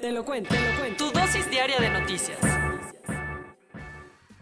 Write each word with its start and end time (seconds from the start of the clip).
Te 0.00 0.12
lo 0.12 0.24
cuento, 0.24 0.54
te 0.54 0.60
lo 0.60 0.78
cuento. 0.78 1.10
Tu 1.10 1.18
dosis 1.18 1.50
diaria 1.50 1.80
de 1.80 1.90
noticias. 1.90 2.38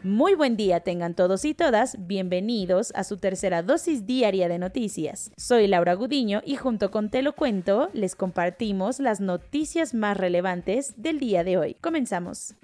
Muy 0.03 0.35
buen 0.35 0.55
día 0.55 0.81
tengan 0.81 1.15
todos 1.15 1.47
y 1.47 1.55
todas, 1.55 1.97
bienvenidos 2.07 2.93
a 2.95 3.05
su 3.05 3.17
tercera 3.17 3.63
dosis 3.63 4.05
diaria 4.05 4.49
de 4.49 4.59
noticias. 4.59 5.33
Soy 5.39 5.67
Laura 5.67 5.95
Gudiño 5.95 6.43
y 6.45 6.57
junto 6.57 6.91
con 6.91 7.09
Te 7.09 7.23
lo 7.23 7.33
cuento 7.35 7.89
les 7.95 8.15
compartimos 8.15 9.01
las 9.01 9.21
noticias 9.21 9.95
más 9.95 10.19
relevantes 10.19 10.93
del 10.99 11.19
día 11.19 11.43
de 11.43 11.57
hoy. 11.57 11.75
Comenzamos. 11.81 12.55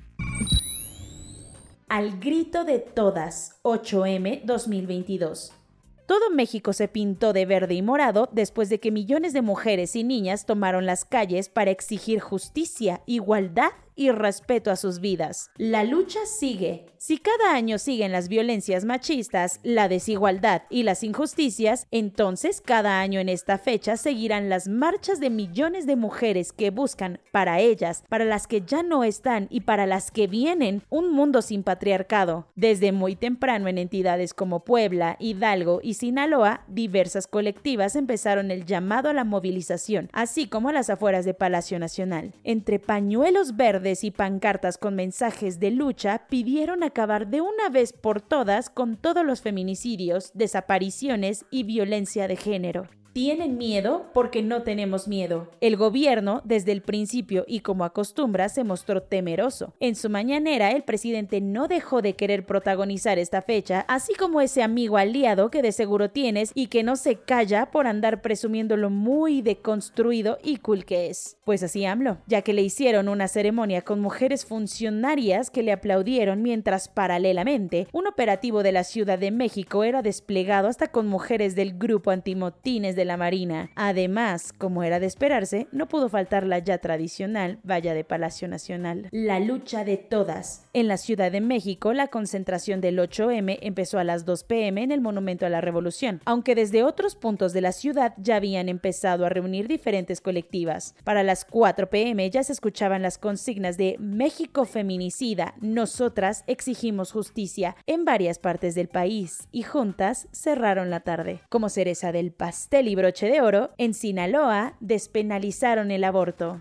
Al 1.88 2.20
grito 2.20 2.64
de 2.64 2.78
todas, 2.78 3.58
8M 3.62 4.44
2022. 4.44 5.61
Todo 6.06 6.30
México 6.30 6.72
se 6.72 6.88
pintó 6.88 7.32
de 7.32 7.46
verde 7.46 7.74
y 7.74 7.82
morado 7.82 8.28
después 8.32 8.68
de 8.68 8.80
que 8.80 8.90
millones 8.90 9.32
de 9.32 9.42
mujeres 9.42 9.94
y 9.94 10.02
niñas 10.02 10.46
tomaron 10.46 10.84
las 10.84 11.04
calles 11.04 11.48
para 11.48 11.70
exigir 11.70 12.20
justicia, 12.20 13.02
igualdad 13.06 13.70
y 13.94 14.10
respeto 14.10 14.70
a 14.70 14.76
sus 14.76 15.00
vidas. 15.00 15.50
La 15.56 15.84
lucha 15.84 16.20
sigue. 16.24 16.86
Si 16.98 17.18
cada 17.18 17.54
año 17.54 17.78
siguen 17.78 18.12
las 18.12 18.28
violencias 18.28 18.84
machistas, 18.84 19.58
la 19.64 19.88
desigualdad 19.88 20.62
y 20.70 20.84
las 20.84 21.02
injusticias, 21.02 21.86
entonces 21.90 22.60
cada 22.64 23.00
año 23.00 23.18
en 23.18 23.28
esta 23.28 23.58
fecha 23.58 23.96
seguirán 23.96 24.48
las 24.48 24.68
marchas 24.68 25.18
de 25.18 25.28
millones 25.28 25.84
de 25.84 25.96
mujeres 25.96 26.52
que 26.52 26.70
buscan 26.70 27.18
para 27.32 27.58
ellas, 27.58 28.04
para 28.08 28.24
las 28.24 28.46
que 28.46 28.62
ya 28.62 28.82
no 28.82 29.02
están 29.02 29.48
y 29.50 29.62
para 29.62 29.84
las 29.84 30.10
que 30.10 30.28
vienen 30.28 30.82
un 30.90 31.12
mundo 31.12 31.42
sin 31.42 31.64
patriarcado. 31.64 32.46
Desde 32.54 32.92
muy 32.92 33.16
temprano 33.16 33.66
en 33.66 33.78
entidades 33.78 34.32
como 34.32 34.64
Puebla, 34.64 35.16
Hidalgo 35.18 35.80
y 35.82 35.94
Sinaloa, 35.94 36.64
diversas 36.68 37.26
colectivas 37.26 37.96
empezaron 37.96 38.50
el 38.50 38.64
llamado 38.64 39.08
a 39.08 39.12
la 39.12 39.24
movilización, 39.24 40.08
así 40.12 40.46
como 40.46 40.68
a 40.68 40.72
las 40.72 40.88
afueras 40.88 41.24
de 41.24 41.34
Palacio 41.34 41.78
Nacional. 41.78 42.32
Entre 42.44 42.78
pañuelos 42.78 43.56
verdes 43.56 43.81
y 44.04 44.10
pancartas 44.10 44.78
con 44.78 44.94
mensajes 44.94 45.58
de 45.58 45.72
lucha 45.72 46.26
pidieron 46.28 46.82
acabar 46.82 47.26
de 47.26 47.40
una 47.40 47.68
vez 47.68 47.92
por 47.92 48.20
todas 48.20 48.70
con 48.70 48.96
todos 48.96 49.24
los 49.26 49.42
feminicidios, 49.42 50.30
desapariciones 50.34 51.44
y 51.50 51.64
violencia 51.64 52.28
de 52.28 52.36
género. 52.36 53.01
Tienen 53.12 53.58
miedo 53.58 54.06
porque 54.14 54.40
no 54.42 54.62
tenemos 54.62 55.06
miedo. 55.06 55.50
El 55.60 55.76
gobierno, 55.76 56.40
desde 56.46 56.72
el 56.72 56.80
principio 56.80 57.44
y 57.46 57.60
como 57.60 57.84
acostumbra, 57.84 58.48
se 58.48 58.64
mostró 58.64 59.02
temeroso. 59.02 59.74
En 59.80 59.96
su 59.96 60.08
mañanera, 60.08 60.70
el 60.70 60.82
presidente 60.82 61.42
no 61.42 61.68
dejó 61.68 62.00
de 62.00 62.14
querer 62.14 62.46
protagonizar 62.46 63.18
esta 63.18 63.42
fecha, 63.42 63.84
así 63.86 64.14
como 64.14 64.40
ese 64.40 64.62
amigo 64.62 64.96
aliado 64.96 65.50
que 65.50 65.60
de 65.60 65.72
seguro 65.72 66.10
tienes 66.10 66.52
y 66.54 66.68
que 66.68 66.82
no 66.82 66.96
se 66.96 67.16
calla 67.16 67.70
por 67.70 67.86
andar 67.86 68.22
presumiendo 68.22 68.78
lo 68.78 68.88
muy 68.88 69.42
deconstruido 69.42 70.38
y 70.42 70.56
cool 70.56 70.86
que 70.86 71.10
es. 71.10 71.36
Pues 71.44 71.62
así 71.62 71.84
AMLO, 71.84 72.16
ya 72.26 72.40
que 72.40 72.54
le 72.54 72.62
hicieron 72.62 73.10
una 73.10 73.28
ceremonia 73.28 73.82
con 73.82 74.00
mujeres 74.00 74.46
funcionarias 74.46 75.50
que 75.50 75.62
le 75.62 75.72
aplaudieron 75.72 76.40
mientras 76.40 76.88
paralelamente 76.88 77.88
un 77.92 78.06
operativo 78.06 78.62
de 78.62 78.72
la 78.72 78.84
Ciudad 78.84 79.18
de 79.18 79.30
México 79.30 79.84
era 79.84 80.00
desplegado 80.00 80.68
hasta 80.68 80.88
con 80.88 81.08
mujeres 81.08 81.54
del 81.54 81.76
grupo 81.76 82.10
antimotines 82.10 82.96
de 82.96 83.01
la 83.04 83.16
Marina. 83.16 83.70
Además, 83.74 84.52
como 84.52 84.82
era 84.82 85.00
de 85.00 85.06
esperarse, 85.06 85.66
no 85.72 85.88
pudo 85.88 86.08
faltar 86.08 86.46
la 86.46 86.58
ya 86.58 86.78
tradicional 86.78 87.58
valla 87.62 87.94
de 87.94 88.04
Palacio 88.04 88.48
Nacional. 88.48 89.08
La 89.10 89.40
lucha 89.40 89.84
de 89.84 89.96
todas. 89.96 90.66
En 90.72 90.88
la 90.88 90.96
Ciudad 90.96 91.32
de 91.32 91.40
México, 91.40 91.92
la 91.92 92.08
concentración 92.08 92.80
del 92.80 92.98
8M 92.98 93.58
empezó 93.62 93.98
a 93.98 94.04
las 94.04 94.24
2 94.24 94.44
pm 94.44 94.82
en 94.82 94.92
el 94.92 95.00
Monumento 95.00 95.46
a 95.46 95.50
la 95.50 95.60
Revolución, 95.60 96.20
aunque 96.24 96.54
desde 96.54 96.84
otros 96.84 97.16
puntos 97.16 97.52
de 97.52 97.60
la 97.60 97.72
ciudad 97.72 98.14
ya 98.16 98.36
habían 98.36 98.68
empezado 98.68 99.26
a 99.26 99.28
reunir 99.28 99.68
diferentes 99.68 100.20
colectivas. 100.20 100.94
Para 101.04 101.22
las 101.22 101.44
4 101.44 101.90
pm 101.90 102.30
ya 102.30 102.42
se 102.42 102.52
escuchaban 102.52 103.02
las 103.02 103.18
consignas 103.18 103.76
de 103.76 103.96
México 103.98 104.64
feminicida, 104.64 105.54
nosotras 105.60 106.44
exigimos 106.46 107.12
justicia 107.12 107.76
en 107.86 108.04
varias 108.04 108.38
partes 108.38 108.74
del 108.74 108.88
país 108.88 109.48
y 109.52 109.62
juntas 109.62 110.28
cerraron 110.32 110.90
la 110.90 111.00
tarde. 111.00 111.40
Como 111.48 111.68
cereza 111.68 112.12
del 112.12 112.32
pastel 112.32 112.88
y 112.92 112.94
broche 112.94 113.26
de 113.26 113.40
oro, 113.40 113.70
en 113.78 113.94
Sinaloa 113.94 114.76
despenalizaron 114.80 115.90
el 115.90 116.04
aborto. 116.04 116.60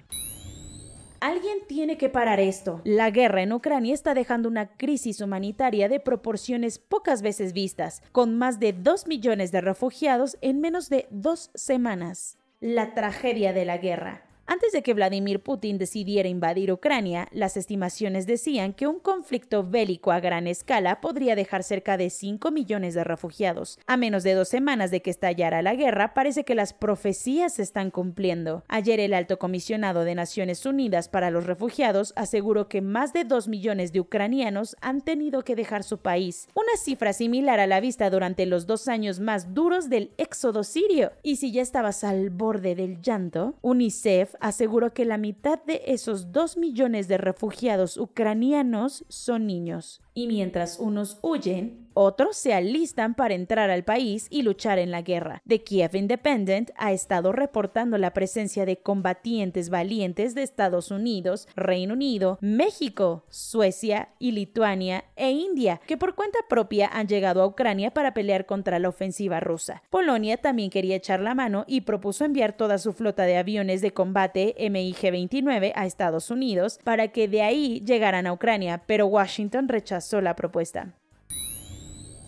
Alguien 1.19 1.57
tiene 1.67 1.97
que 1.97 2.07
parar 2.07 2.39
esto. 2.39 2.79
La 2.85 3.11
guerra 3.11 3.43
en 3.43 3.51
Ucrania 3.51 3.93
está 3.93 4.13
dejando 4.13 4.47
una 4.47 4.77
crisis 4.77 5.19
humanitaria 5.19 5.89
de 5.89 5.99
proporciones 5.99 6.79
pocas 6.79 7.21
veces 7.21 7.51
vistas, 7.51 8.01
con 8.13 8.37
más 8.37 8.61
de 8.61 8.71
2 8.71 9.07
millones 9.07 9.51
de 9.51 9.59
refugiados 9.59 10.37
en 10.39 10.61
menos 10.61 10.89
de 10.89 11.05
dos 11.11 11.51
semanas. 11.53 12.37
La 12.61 12.93
tragedia 12.93 13.51
de 13.51 13.65
la 13.65 13.77
guerra. 13.77 14.23
Antes 14.51 14.73
de 14.73 14.83
que 14.83 14.93
Vladimir 14.93 15.41
Putin 15.41 15.77
decidiera 15.77 16.27
invadir 16.27 16.73
Ucrania, 16.73 17.29
las 17.31 17.55
estimaciones 17.55 18.27
decían 18.27 18.73
que 18.73 18.85
un 18.85 18.99
conflicto 18.99 19.63
bélico 19.63 20.11
a 20.11 20.19
gran 20.19 20.45
escala 20.45 20.99
podría 20.99 21.37
dejar 21.37 21.63
cerca 21.63 21.95
de 21.95 22.09
5 22.09 22.51
millones 22.51 22.93
de 22.93 23.05
refugiados. 23.05 23.79
A 23.87 23.95
menos 23.95 24.23
de 24.23 24.33
dos 24.33 24.49
semanas 24.49 24.91
de 24.91 25.01
que 25.01 25.09
estallara 25.09 25.61
la 25.61 25.75
guerra, 25.75 26.13
parece 26.13 26.43
que 26.43 26.53
las 26.53 26.73
profecías 26.73 27.53
se 27.53 27.61
están 27.61 27.91
cumpliendo. 27.91 28.65
Ayer 28.67 28.99
el 28.99 29.13
alto 29.13 29.39
comisionado 29.39 30.03
de 30.03 30.15
Naciones 30.15 30.65
Unidas 30.65 31.07
para 31.07 31.31
los 31.31 31.45
Refugiados 31.45 32.11
aseguró 32.17 32.67
que 32.67 32.81
más 32.81 33.13
de 33.13 33.23
2 33.23 33.47
millones 33.47 33.93
de 33.93 34.01
ucranianos 34.01 34.75
han 34.81 34.99
tenido 34.99 35.45
que 35.45 35.55
dejar 35.55 35.85
su 35.85 35.99
país, 35.99 36.49
una 36.55 36.75
cifra 36.75 37.13
similar 37.13 37.61
a 37.61 37.67
la 37.67 37.79
vista 37.79 38.09
durante 38.09 38.45
los 38.45 38.67
dos 38.67 38.89
años 38.89 39.21
más 39.21 39.53
duros 39.53 39.89
del 39.89 40.11
éxodo 40.17 40.65
sirio. 40.65 41.13
Y 41.23 41.37
si 41.37 41.53
ya 41.53 41.61
estabas 41.61 42.03
al 42.03 42.31
borde 42.31 42.75
del 42.75 43.01
llanto, 43.01 43.55
UNICEF 43.61 44.35
aseguró 44.41 44.93
que 44.93 45.05
la 45.05 45.17
mitad 45.17 45.63
de 45.63 45.83
esos 45.85 46.31
dos 46.31 46.57
millones 46.57 47.07
de 47.07 47.17
refugiados 47.17 47.97
ucranianos 47.97 49.05
son 49.07 49.45
niños. 49.47 50.01
Y 50.13 50.27
mientras 50.27 50.77
unos 50.77 51.19
huyen, 51.21 51.89
otros 51.93 52.37
se 52.37 52.53
alistan 52.53 53.15
para 53.15 53.33
entrar 53.33 53.69
al 53.69 53.83
país 53.83 54.27
y 54.29 54.43
luchar 54.43 54.79
en 54.79 54.91
la 54.91 55.01
guerra. 55.01 55.41
The 55.47 55.63
Kiev 55.63 55.95
Independent 55.95 56.71
ha 56.77 56.93
estado 56.93 57.31
reportando 57.33 57.97
la 57.97 58.13
presencia 58.13 58.65
de 58.65 58.77
combatientes 58.77 59.69
valientes 59.69 60.33
de 60.33 60.43
Estados 60.43 60.91
Unidos, 60.91 61.47
Reino 61.55 61.93
Unido, 61.93 62.37
México, 62.41 63.25
Suecia 63.29 64.09
y 64.19 64.31
Lituania 64.31 65.03
e 65.15 65.31
India, 65.31 65.81
que 65.85 65.97
por 65.97 66.15
cuenta 66.15 66.39
propia 66.47 66.89
han 66.91 67.07
llegado 67.07 67.41
a 67.41 67.47
Ucrania 67.47 67.91
para 67.91 68.13
pelear 68.13 68.45
contra 68.45 68.79
la 68.79 68.89
ofensiva 68.89 69.39
rusa. 69.39 69.83
Polonia 69.89 70.37
también 70.37 70.69
quería 70.69 70.95
echar 70.95 71.19
la 71.19 71.35
mano 71.35 71.65
y 71.67 71.81
propuso 71.81 72.23
enviar 72.25 72.53
toda 72.53 72.77
su 72.77 72.93
flota 72.93 73.23
de 73.23 73.37
aviones 73.37 73.81
de 73.81 73.91
combate 73.91 74.55
MiG-29 74.57 75.73
a 75.75 75.85
Estados 75.85 76.31
Unidos 76.31 76.79
para 76.83 77.09
que 77.09 77.27
de 77.27 77.41
ahí 77.41 77.81
llegaran 77.85 78.27
a 78.27 78.33
Ucrania, 78.33 78.83
pero 78.85 79.07
Washington 79.07 79.67
rechazó 79.67 80.00
la 80.21 80.35
propuesta. 80.35 80.93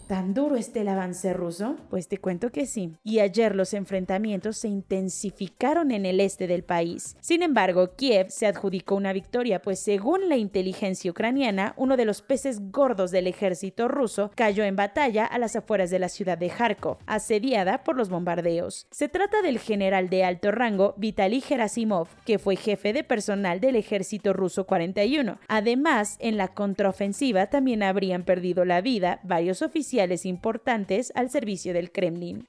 ¿Tan 0.08 0.34
duro 0.34 0.58
está 0.58 0.82
el 0.82 0.90
avance 0.90 1.32
ruso? 1.32 1.78
Pues 1.90 2.10
te 2.10 2.18
cuento 2.18 2.52
que 2.52 2.66
sí. 2.66 2.98
Y 3.04 3.20
ayer 3.20 3.56
los 3.56 3.74
enfrentamientos 3.74 4.58
se 4.58 4.68
intensificaron 4.68 5.92
en 5.92 6.06
el 6.06 6.20
este 6.20 6.46
del 6.46 6.64
país. 6.64 7.16
Sin 7.22 7.42
embargo, 7.42 7.96
Kiev 7.96 8.30
se 8.30 8.46
adjudicó 8.46 8.96
una 8.96 9.14
victoria, 9.14 9.62
pues 9.62 9.80
según 9.80 10.28
la 10.28 10.36
inteligencia 10.36 11.10
ucraniana, 11.10 11.74
uno 11.78 11.96
de 11.96 12.04
los 12.04 12.22
peces 12.22 12.72
gordos 12.72 13.12
del 13.12 13.28
ejército 13.28 13.88
ruso 13.88 14.32
cayó 14.36 14.66
en 14.66 14.76
batalla 14.76 15.26
a 15.26 15.40
las 15.40 15.56
afueras 15.56 15.90
de 15.90 16.00
la 16.00 16.10
ciudad 16.10 16.38
de 16.38 16.50
Kharkov, 16.50 16.98
asediada 17.06 17.86
por 17.86 17.96
los 17.96 18.10
bombardeos. 18.10 18.88
Se 18.92 19.08
trata 19.08 19.42
del 19.42 19.58
general 19.58 20.10
de 20.10 20.26
alto 20.26 20.52
rango 20.52 20.96
Vitaly 20.98 21.40
Gerasimov, 21.40 22.10
que 22.26 22.40
fue 22.40 22.58
jefe 22.58 22.92
de 22.92 23.06
personal 23.06 23.62
del 23.62 23.78
ejército 23.78 24.34
ruso 24.34 24.66
41. 24.66 25.40
Además, 25.48 26.18
en 26.20 26.36
la 26.36 26.50
contraofensiva 26.50 27.48
también 27.48 27.84
habrían 27.84 28.24
perdido 28.24 28.66
la 28.66 28.82
vida 28.82 29.22
varios 29.24 29.62
oficiales 29.62 29.93
importantes 30.26 31.12
al 31.16 31.30
servicio 31.30 31.74
del 31.74 31.92
Kremlin. 31.92 32.48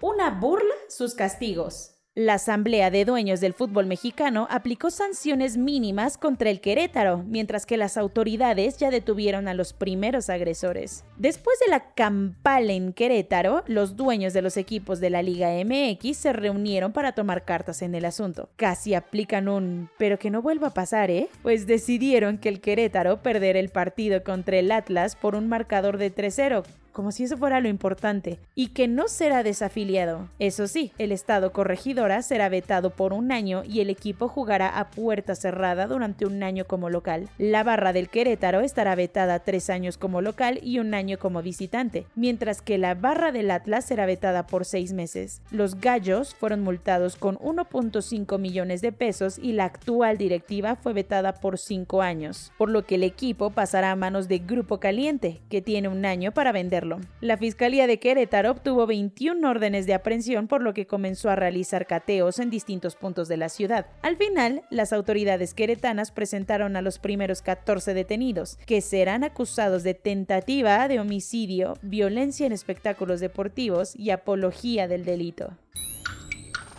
Una 0.00 0.30
burla 0.30 0.74
sus 0.88 1.14
castigos. 1.14 1.97
La 2.18 2.34
Asamblea 2.34 2.90
de 2.90 3.04
Dueños 3.04 3.38
del 3.38 3.54
Fútbol 3.54 3.86
Mexicano 3.86 4.48
aplicó 4.50 4.90
sanciones 4.90 5.56
mínimas 5.56 6.18
contra 6.18 6.50
el 6.50 6.60
Querétaro, 6.60 7.22
mientras 7.24 7.64
que 7.64 7.76
las 7.76 7.96
autoridades 7.96 8.76
ya 8.76 8.90
detuvieron 8.90 9.46
a 9.46 9.54
los 9.54 9.72
primeros 9.72 10.28
agresores. 10.28 11.04
Después 11.16 11.60
de 11.64 11.70
la 11.70 11.94
campal 11.94 12.70
en 12.70 12.92
Querétaro, 12.92 13.62
los 13.68 13.94
dueños 13.94 14.32
de 14.32 14.42
los 14.42 14.56
equipos 14.56 14.98
de 14.98 15.10
la 15.10 15.22
Liga 15.22 15.50
MX 15.64 16.16
se 16.16 16.32
reunieron 16.32 16.92
para 16.92 17.12
tomar 17.12 17.44
cartas 17.44 17.82
en 17.82 17.94
el 17.94 18.04
asunto. 18.04 18.48
Casi 18.56 18.94
aplican 18.94 19.46
un 19.46 19.88
pero 19.96 20.18
que 20.18 20.30
no 20.30 20.42
vuelva 20.42 20.66
a 20.66 20.74
pasar, 20.74 21.12
¿eh? 21.12 21.28
Pues 21.42 21.68
decidieron 21.68 22.38
que 22.38 22.48
el 22.48 22.60
Querétaro 22.60 23.22
perder 23.22 23.56
el 23.56 23.68
partido 23.68 24.24
contra 24.24 24.56
el 24.56 24.72
Atlas 24.72 25.14
por 25.14 25.36
un 25.36 25.48
marcador 25.48 25.98
de 25.98 26.12
3-0, 26.12 26.64
como 26.98 27.12
si 27.12 27.22
eso 27.22 27.36
fuera 27.36 27.60
lo 27.60 27.68
importante, 27.68 28.40
y 28.56 28.70
que 28.70 28.88
no 28.88 29.06
será 29.06 29.44
desafiliado. 29.44 30.28
Eso 30.40 30.66
sí, 30.66 30.90
el 30.98 31.12
Estado 31.12 31.52
corregidora 31.52 32.22
será 32.22 32.48
vetado 32.48 32.90
por 32.90 33.12
un 33.12 33.30
año 33.30 33.62
y 33.64 33.78
el 33.78 33.88
equipo 33.88 34.26
jugará 34.26 34.80
a 34.80 34.90
puerta 34.90 35.36
cerrada 35.36 35.86
durante 35.86 36.26
un 36.26 36.42
año 36.42 36.64
como 36.64 36.90
local. 36.90 37.28
La 37.38 37.62
barra 37.62 37.92
del 37.92 38.08
Querétaro 38.08 38.62
estará 38.62 38.96
vetada 38.96 39.38
tres 39.38 39.70
años 39.70 39.96
como 39.96 40.20
local 40.22 40.58
y 40.60 40.80
un 40.80 40.92
año 40.92 41.20
como 41.20 41.40
visitante, 41.40 42.04
mientras 42.16 42.62
que 42.62 42.78
la 42.78 42.96
barra 42.96 43.30
del 43.30 43.52
Atlas 43.52 43.84
será 43.84 44.04
vetada 44.04 44.48
por 44.48 44.64
seis 44.64 44.92
meses. 44.92 45.40
Los 45.52 45.80
gallos 45.80 46.34
fueron 46.34 46.62
multados 46.62 47.14
con 47.14 47.36
1.5 47.36 48.40
millones 48.40 48.80
de 48.80 48.90
pesos 48.90 49.38
y 49.38 49.52
la 49.52 49.66
actual 49.66 50.18
directiva 50.18 50.74
fue 50.74 50.94
vetada 50.94 51.34
por 51.34 51.58
cinco 51.58 52.02
años, 52.02 52.50
por 52.58 52.68
lo 52.68 52.84
que 52.84 52.96
el 52.96 53.04
equipo 53.04 53.50
pasará 53.50 53.92
a 53.92 53.96
manos 53.96 54.26
de 54.26 54.40
Grupo 54.40 54.80
Caliente, 54.80 55.42
que 55.48 55.62
tiene 55.62 55.86
un 55.86 56.04
año 56.04 56.32
para 56.32 56.50
venderlo 56.50 56.87
la 57.20 57.36
Fiscalía 57.36 57.86
de 57.86 57.98
Querétaro 57.98 58.50
obtuvo 58.50 58.86
21 58.86 59.48
órdenes 59.48 59.86
de 59.86 59.94
aprehensión 59.94 60.48
por 60.48 60.62
lo 60.62 60.74
que 60.74 60.86
comenzó 60.86 61.30
a 61.30 61.36
realizar 61.36 61.86
cateos 61.86 62.38
en 62.38 62.50
distintos 62.50 62.96
puntos 62.96 63.28
de 63.28 63.36
la 63.36 63.48
ciudad. 63.48 63.86
Al 64.02 64.16
final, 64.16 64.62
las 64.70 64.92
autoridades 64.92 65.54
queretanas 65.54 66.12
presentaron 66.12 66.76
a 66.76 66.82
los 66.82 66.98
primeros 66.98 67.42
14 67.42 67.94
detenidos, 67.94 68.58
que 68.66 68.80
serán 68.80 69.24
acusados 69.24 69.82
de 69.82 69.94
tentativa 69.94 70.88
de 70.88 71.00
homicidio, 71.00 71.74
violencia 71.82 72.46
en 72.46 72.52
espectáculos 72.52 73.20
deportivos 73.20 73.94
y 73.96 74.10
apología 74.10 74.88
del 74.88 75.04
delito. 75.04 75.56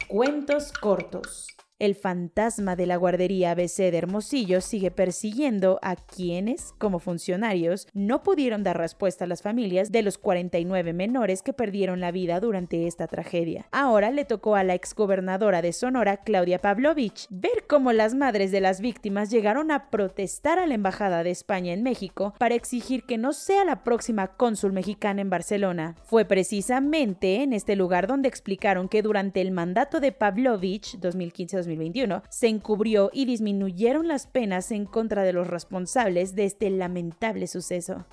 Cuentos 0.08 0.72
cortos. 0.72 1.59
El 1.80 1.96
fantasma 1.96 2.76
de 2.76 2.86
la 2.86 2.98
guardería 2.98 3.52
ABC 3.52 3.78
de 3.78 3.98
Hermosillo 3.98 4.60
sigue 4.60 4.92
persiguiendo 4.92 5.80
a 5.82 5.96
quienes, 5.96 6.74
como 6.78 7.00
funcionarios, 7.00 7.88
no 7.94 8.22
pudieron 8.22 8.64
dar 8.64 8.78
respuesta 8.78 9.24
a 9.24 9.28
las 9.30 9.42
familias 9.42 9.90
de 9.90 10.02
los 10.02 10.18
49 10.18 10.92
menores 10.92 11.42
que 11.42 11.54
perdieron 11.54 12.02
la 12.02 12.12
vida 12.12 12.42
durante 12.42 12.86
esta 12.86 13.08
tragedia. 13.08 13.66
Ahora 13.72 14.12
le 14.12 14.26
tocó 14.26 14.58
a 14.58 14.66
la 14.66 14.74
exgobernadora 14.74 15.62
de 15.62 15.72
Sonora, 15.72 16.18
Claudia 16.18 16.60
Pavlovich, 16.60 17.28
ver 17.30 17.64
cómo 17.66 17.94
las 17.94 18.14
madres 18.14 18.52
de 18.52 18.60
las 18.60 18.82
víctimas 18.82 19.30
llegaron 19.30 19.72
a 19.72 19.90
protestar 19.90 20.60
a 20.60 20.68
la 20.68 20.74
Embajada 20.74 21.24
de 21.24 21.32
España 21.32 21.72
en 21.72 21.82
México 21.82 22.34
para 22.40 22.56
exigir 22.56 23.06
que 23.06 23.18
no 23.18 23.32
sea 23.32 23.64
la 23.64 23.86
próxima 23.86 24.28
cónsul 24.36 24.74
mexicana 24.74 25.22
en 25.22 25.30
Barcelona. 25.30 25.96
Fue 26.04 26.26
precisamente 26.26 27.42
en 27.42 27.54
este 27.54 27.78
lugar 27.78 28.06
donde 28.06 28.28
explicaron 28.28 28.90
que 28.90 29.02
durante 29.02 29.40
el 29.40 29.52
mandato 29.52 30.02
de 30.02 30.12
Pavlovich 30.12 31.00
2015 31.00 31.69
2021, 31.70 32.24
se 32.30 32.48
encubrió 32.48 33.10
y 33.14 33.26
disminuyeron 33.26 34.08
las 34.08 34.28
penas 34.28 34.72
en 34.72 34.86
contra 34.86 35.24
de 35.24 35.34
los 35.34 35.48
responsables 35.48 36.36
de 36.36 36.46
este 36.46 36.70
lamentable 36.70 37.48
suceso. 37.48 38.06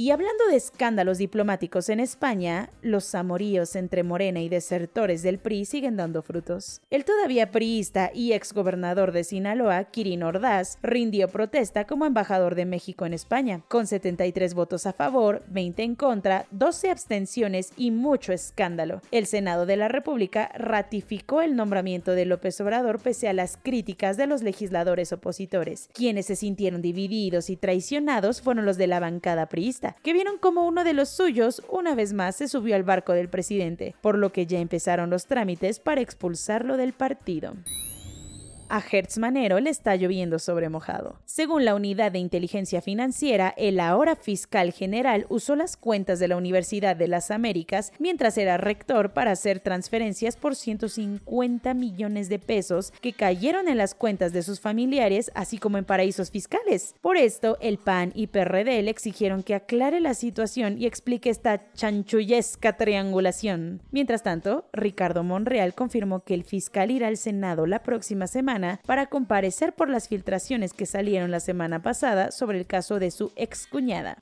Y 0.00 0.12
hablando 0.12 0.46
de 0.46 0.54
escándalos 0.54 1.18
diplomáticos 1.18 1.88
en 1.88 1.98
España, 1.98 2.70
los 2.82 3.16
amoríos 3.16 3.74
entre 3.74 4.04
Morena 4.04 4.40
y 4.40 4.48
desertores 4.48 5.24
del 5.24 5.40
PRI 5.40 5.64
siguen 5.64 5.96
dando 5.96 6.22
frutos. 6.22 6.82
El 6.88 7.04
todavía 7.04 7.50
priista 7.50 8.12
y 8.14 8.32
exgobernador 8.32 9.10
de 9.10 9.24
Sinaloa, 9.24 9.82
Kirin 9.82 10.22
Ordaz, 10.22 10.78
rindió 10.84 11.26
protesta 11.26 11.84
como 11.84 12.06
embajador 12.06 12.54
de 12.54 12.64
México 12.64 13.06
en 13.06 13.12
España, 13.12 13.64
con 13.66 13.88
73 13.88 14.54
votos 14.54 14.86
a 14.86 14.92
favor, 14.92 15.42
20 15.48 15.82
en 15.82 15.96
contra, 15.96 16.46
12 16.52 16.90
abstenciones 16.92 17.72
y 17.76 17.90
mucho 17.90 18.32
escándalo. 18.32 19.02
El 19.10 19.26
Senado 19.26 19.66
de 19.66 19.78
la 19.78 19.88
República 19.88 20.52
ratificó 20.54 21.42
el 21.42 21.56
nombramiento 21.56 22.12
de 22.12 22.24
López 22.24 22.60
Obrador 22.60 23.00
pese 23.00 23.26
a 23.26 23.32
las 23.32 23.56
críticas 23.56 24.16
de 24.16 24.28
los 24.28 24.44
legisladores 24.44 25.12
opositores. 25.12 25.90
Quienes 25.92 26.26
se 26.26 26.36
sintieron 26.36 26.82
divididos 26.82 27.50
y 27.50 27.56
traicionados 27.56 28.40
fueron 28.42 28.64
los 28.64 28.76
de 28.76 28.86
la 28.86 29.00
bancada 29.00 29.46
priista 29.48 29.87
que 30.02 30.12
vieron 30.12 30.38
como 30.38 30.66
uno 30.66 30.84
de 30.84 30.92
los 30.92 31.08
suyos 31.08 31.62
una 31.68 31.94
vez 31.94 32.12
más 32.12 32.36
se 32.36 32.48
subió 32.48 32.76
al 32.76 32.82
barco 32.82 33.12
del 33.12 33.28
presidente, 33.28 33.94
por 34.00 34.18
lo 34.18 34.32
que 34.32 34.46
ya 34.46 34.58
empezaron 34.58 35.10
los 35.10 35.26
trámites 35.26 35.80
para 35.80 36.00
expulsarlo 36.00 36.76
del 36.76 36.92
partido 36.92 37.54
a 38.68 38.80
Hertz 38.80 39.18
Manero 39.18 39.60
le 39.60 39.70
está 39.70 39.96
lloviendo 39.96 40.38
sobre 40.38 40.68
mojado. 40.68 41.18
Según 41.24 41.64
la 41.64 41.74
unidad 41.74 42.12
de 42.12 42.18
inteligencia 42.18 42.80
financiera, 42.80 43.54
el 43.56 43.80
ahora 43.80 44.16
fiscal 44.16 44.72
general 44.72 45.26
usó 45.28 45.56
las 45.56 45.76
cuentas 45.76 46.18
de 46.18 46.28
la 46.28 46.36
Universidad 46.36 46.96
de 46.96 47.08
las 47.08 47.30
Américas 47.30 47.92
mientras 47.98 48.38
era 48.38 48.56
rector 48.56 49.12
para 49.12 49.32
hacer 49.32 49.60
transferencias 49.60 50.36
por 50.36 50.54
150 50.54 51.74
millones 51.74 52.28
de 52.28 52.38
pesos 52.38 52.92
que 53.00 53.12
cayeron 53.12 53.68
en 53.68 53.78
las 53.78 53.94
cuentas 53.94 54.32
de 54.32 54.42
sus 54.42 54.60
familiares, 54.60 55.30
así 55.34 55.58
como 55.58 55.78
en 55.78 55.84
paraísos 55.84 56.30
fiscales. 56.30 56.94
Por 57.00 57.16
esto, 57.16 57.58
el 57.60 57.78
PAN 57.78 58.12
y 58.14 58.28
PRD 58.28 58.82
le 58.82 58.90
exigieron 58.90 59.42
que 59.42 59.54
aclare 59.54 60.00
la 60.00 60.14
situación 60.14 60.78
y 60.78 60.86
explique 60.86 61.30
esta 61.30 61.72
chanchullesca 61.72 62.76
triangulación. 62.76 63.82
Mientras 63.90 64.22
tanto, 64.22 64.66
Ricardo 64.72 65.22
Monreal 65.22 65.74
confirmó 65.74 66.24
que 66.24 66.34
el 66.34 66.44
fiscal 66.44 66.90
irá 66.90 67.08
al 67.08 67.16
Senado 67.16 67.66
la 67.66 67.82
próxima 67.82 68.26
semana 68.26 68.57
para 68.86 69.06
comparecer 69.06 69.72
por 69.72 69.88
las 69.88 70.08
filtraciones 70.08 70.72
que 70.72 70.86
salieron 70.86 71.30
la 71.30 71.40
semana 71.40 71.80
pasada 71.82 72.30
sobre 72.30 72.58
el 72.58 72.66
caso 72.66 72.98
de 72.98 73.10
su 73.10 73.32
excuñada. 73.36 74.18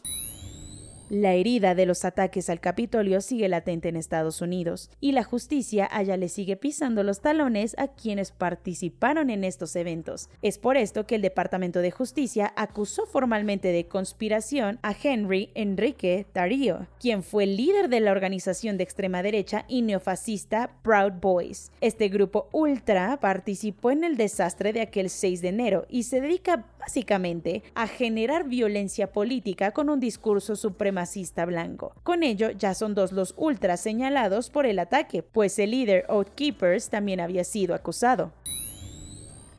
La 1.09 1.35
herida 1.35 1.77
de 1.77 1.87
los 1.87 2.05
ataques 2.05 2.51
al 2.51 2.59
Capitolio 2.59 3.21
sigue 3.21 3.49
latente 3.49 3.89
en 3.89 3.95
Estados 3.95 4.41
Unidos 4.41 4.91
y 5.01 5.13
la 5.13 5.23
justicia 5.23 5.89
allá 5.93 6.17
le 6.17 6.29
sigue 6.29 6.57
pisando 6.57 7.05
los 7.05 7.21
talones 7.21 7.79
a 7.79 7.87
quienes 7.87 8.33
participaron 8.33 9.31
en 9.31 9.45
estos 9.45 9.77
eventos. 9.77 10.29
Es 10.43 10.59
por 10.59 10.77
esto 10.77 11.07
que 11.07 11.15
el 11.15 11.23
Departamento 11.23 11.79
de 11.79 11.93
Justicia 11.93 12.53
acusó 12.57 13.07
formalmente 13.07 13.69
de 13.69 13.87
conspiración 13.87 14.81
a 14.83 14.97
Henry 15.01 15.51
Enrique 15.55 16.27
Tario, 16.33 16.89
quien 16.99 17.23
fue 17.23 17.47
líder 17.47 17.89
de 17.89 18.01
la 18.01 18.11
organización 18.11 18.77
de 18.77 18.83
extrema 18.83 19.23
derecha 19.23 19.65
y 19.69 19.83
neofascista 19.83 20.73
Proud 20.83 21.21
Boys. 21.21 21.71
Este 21.81 22.09
grupo 22.09 22.49
ultra 22.51 23.21
participó 23.21 23.93
en 23.93 24.03
el 24.03 24.17
desastre 24.17 24.73
de 24.73 24.81
aquel 24.81 25.09
6 25.11 25.41
de 25.41 25.49
enero 25.49 25.87
y 25.89 26.03
se 26.03 26.21
dedica 26.21 26.67
básicamente 26.87 27.65
a 27.75 27.89
generar 27.89 28.49
violencia 28.49 29.11
política 29.11 29.73
con 29.73 29.91
un 29.91 29.99
discurso 29.99 30.55
supremacista 30.55 31.45
blanco. 31.45 31.93
Con 32.05 32.23
ello 32.23 32.51
ya 32.53 32.75
son 32.75 32.95
dos 32.95 33.11
los 33.11 33.35
ultras 33.37 33.81
señalados 33.81 34.51
por 34.51 34.67
el 34.67 34.79
ataque, 34.79 35.25
pues 35.25 35.59
el 35.59 35.73
líder 35.73 36.05
Oath 36.09 36.31
Keepers 36.37 36.89
también 36.89 37.19
había 37.19 37.43
sido 37.43 37.75
acusado. 37.75 38.31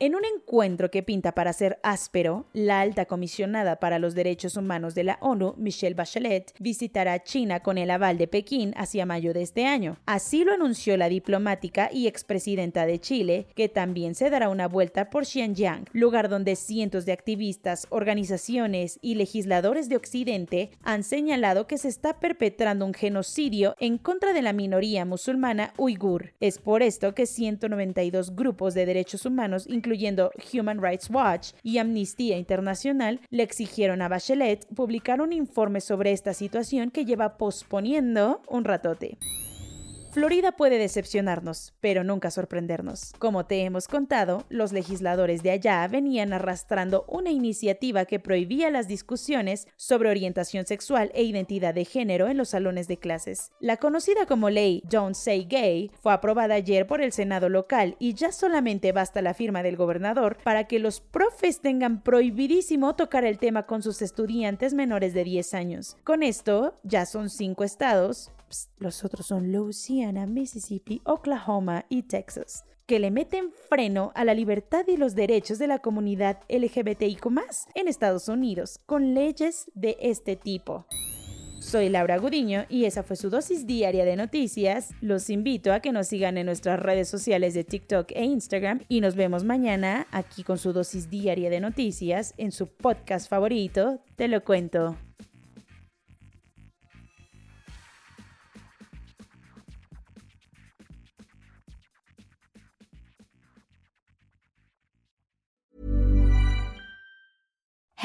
En 0.00 0.14
un 0.14 0.22
encuentro 0.24 0.92
que 0.92 1.02
pinta 1.02 1.32
para 1.32 1.52
ser 1.52 1.80
áspero, 1.82 2.46
la 2.52 2.80
alta 2.80 3.06
comisionada 3.06 3.80
para 3.80 3.98
los 3.98 4.14
derechos 4.14 4.56
humanos 4.56 4.94
de 4.94 5.02
la 5.02 5.18
ONU, 5.20 5.54
Michelle 5.56 5.96
Bachelet, 5.96 6.54
visitará 6.60 7.24
China 7.24 7.64
con 7.64 7.78
el 7.78 7.90
aval 7.90 8.16
de 8.16 8.28
Pekín 8.28 8.74
hacia 8.76 9.06
mayo 9.06 9.34
de 9.34 9.42
este 9.42 9.66
año. 9.66 9.98
Así 10.06 10.44
lo 10.44 10.52
anunció 10.52 10.96
la 10.96 11.08
diplomática 11.08 11.90
y 11.92 12.06
expresidenta 12.06 12.86
de 12.86 13.00
Chile, 13.00 13.48
que 13.56 13.68
también 13.68 14.14
se 14.14 14.30
dará 14.30 14.50
una 14.50 14.68
vuelta 14.68 15.10
por 15.10 15.26
Xinjiang, 15.26 15.86
lugar 15.92 16.28
donde 16.28 16.54
cientos 16.54 17.04
de 17.04 17.10
activistas, 17.10 17.88
organizaciones 17.90 19.00
y 19.02 19.16
legisladores 19.16 19.88
de 19.88 19.96
Occidente 19.96 20.70
han 20.84 21.02
señalado 21.02 21.66
que 21.66 21.76
se 21.76 21.88
está 21.88 22.20
perpetrando 22.20 22.86
un 22.86 22.94
genocidio 22.94 23.74
en 23.80 23.98
contra 23.98 24.32
de 24.32 24.42
la 24.42 24.52
minoría 24.52 25.04
musulmana 25.04 25.72
uigur. 25.76 26.34
Es 26.38 26.58
por 26.60 26.84
esto 26.84 27.16
que 27.16 27.26
192 27.26 28.36
grupos 28.36 28.74
de 28.74 28.86
derechos 28.86 29.26
humanos, 29.26 29.66
incluyendo 29.66 29.87
Human 30.52 30.82
Rights 30.82 31.10
Watch 31.10 31.50
y 31.62 31.78
Amnistía 31.78 32.38
Internacional, 32.38 33.20
le 33.30 33.42
exigieron 33.42 34.02
a 34.02 34.08
Bachelet 34.08 34.66
publicar 34.74 35.20
un 35.20 35.32
informe 35.32 35.80
sobre 35.80 36.12
esta 36.12 36.34
situación 36.34 36.90
que 36.90 37.04
lleva 37.04 37.38
posponiendo 37.38 38.42
un 38.48 38.64
ratote. 38.64 39.18
Florida 40.10 40.52
puede 40.52 40.78
decepcionarnos, 40.78 41.74
pero 41.80 42.02
nunca 42.02 42.30
sorprendernos. 42.30 43.12
Como 43.18 43.44
te 43.44 43.62
hemos 43.62 43.88
contado, 43.88 44.44
los 44.48 44.72
legisladores 44.72 45.42
de 45.42 45.50
allá 45.50 45.86
venían 45.86 46.32
arrastrando 46.32 47.04
una 47.08 47.30
iniciativa 47.30 48.06
que 48.06 48.18
prohibía 48.18 48.70
las 48.70 48.88
discusiones 48.88 49.68
sobre 49.76 50.08
orientación 50.08 50.64
sexual 50.64 51.10
e 51.14 51.24
identidad 51.24 51.74
de 51.74 51.84
género 51.84 52.28
en 52.28 52.38
los 52.38 52.48
salones 52.48 52.88
de 52.88 52.96
clases. 52.96 53.52
La 53.60 53.76
conocida 53.76 54.24
como 54.24 54.48
ley 54.48 54.82
Don't 54.88 55.14
Say 55.14 55.44
Gay 55.44 55.90
fue 56.00 56.14
aprobada 56.14 56.54
ayer 56.54 56.86
por 56.86 57.02
el 57.02 57.12
Senado 57.12 57.50
local 57.50 57.96
y 57.98 58.14
ya 58.14 58.32
solamente 58.32 58.92
basta 58.92 59.20
la 59.20 59.34
firma 59.34 59.62
del 59.62 59.76
gobernador 59.76 60.38
para 60.42 60.64
que 60.64 60.78
los 60.78 61.00
profes 61.00 61.60
tengan 61.60 62.02
prohibidísimo 62.02 62.96
tocar 62.96 63.26
el 63.26 63.38
tema 63.38 63.66
con 63.66 63.82
sus 63.82 64.00
estudiantes 64.00 64.72
menores 64.72 65.12
de 65.12 65.24
10 65.24 65.54
años. 65.54 65.96
Con 66.02 66.22
esto, 66.22 66.80
ya 66.82 67.04
son 67.04 67.28
cinco 67.28 67.62
estados 67.62 68.32
los 68.78 69.04
otros 69.04 69.26
son 69.26 69.52
Louisiana, 69.52 70.26
Mississippi, 70.26 71.00
Oklahoma 71.04 71.84
y 71.88 72.02
Texas, 72.02 72.64
que 72.86 72.98
le 72.98 73.10
meten 73.10 73.52
freno 73.68 74.12
a 74.14 74.24
la 74.24 74.34
libertad 74.34 74.86
y 74.88 74.96
los 74.96 75.14
derechos 75.14 75.58
de 75.58 75.66
la 75.66 75.78
comunidad 75.80 76.40
LGBTIQ 76.48 77.26
en 77.74 77.88
Estados 77.88 78.28
Unidos 78.28 78.80
con 78.86 79.14
leyes 79.14 79.70
de 79.74 79.96
este 80.00 80.36
tipo. 80.36 80.86
Soy 81.60 81.88
Laura 81.88 82.18
Gudiño 82.18 82.64
y 82.68 82.84
esa 82.84 83.02
fue 83.02 83.16
su 83.16 83.30
dosis 83.30 83.66
diaria 83.66 84.04
de 84.04 84.16
noticias. 84.16 84.90
Los 85.00 85.28
invito 85.28 85.72
a 85.72 85.80
que 85.80 85.92
nos 85.92 86.06
sigan 86.06 86.38
en 86.38 86.46
nuestras 86.46 86.78
redes 86.78 87.08
sociales 87.08 87.52
de 87.52 87.64
TikTok 87.64 88.12
e 88.12 88.24
Instagram 88.24 88.80
y 88.88 89.00
nos 89.00 89.16
vemos 89.16 89.44
mañana 89.44 90.06
aquí 90.12 90.44
con 90.44 90.56
su 90.56 90.72
dosis 90.72 91.10
diaria 91.10 91.50
de 91.50 91.60
noticias 91.60 92.32
en 92.38 92.52
su 92.52 92.68
podcast 92.68 93.28
favorito, 93.28 94.00
Te 94.16 94.28
lo 94.28 94.44
cuento. 94.44 95.07